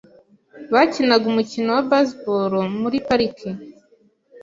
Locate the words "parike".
3.07-3.49